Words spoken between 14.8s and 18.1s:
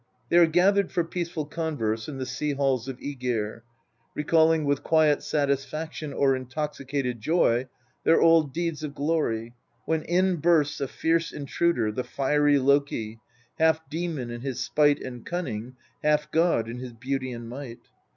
and cunning, half god in his beauty and might.